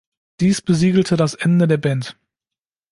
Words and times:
Dies 0.39 0.63
besiegelte 0.63 1.15
das 1.15 1.35
Ende 1.35 1.67
der 1.67 1.77
Band. 1.77 2.17